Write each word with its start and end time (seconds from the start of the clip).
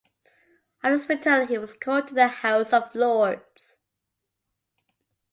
On 0.81 0.91
his 0.93 1.07
return 1.07 1.47
he 1.47 1.59
was 1.59 1.73
called 1.73 2.07
to 2.07 2.15
the 2.15 2.25
House 2.27 2.73
of 2.73 2.95
Lords. 2.95 3.77